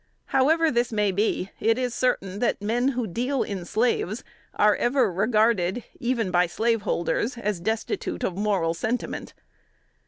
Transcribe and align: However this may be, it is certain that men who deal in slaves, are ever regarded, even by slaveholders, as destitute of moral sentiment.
However 0.33 0.71
this 0.71 0.91
may 0.91 1.11
be, 1.11 1.51
it 1.59 1.77
is 1.77 1.93
certain 1.93 2.39
that 2.39 2.59
men 2.59 2.87
who 2.97 3.05
deal 3.05 3.43
in 3.43 3.65
slaves, 3.65 4.23
are 4.55 4.75
ever 4.77 5.11
regarded, 5.13 5.83
even 5.99 6.31
by 6.31 6.47
slaveholders, 6.47 7.37
as 7.37 7.59
destitute 7.59 8.23
of 8.23 8.35
moral 8.35 8.73
sentiment. 8.73 9.35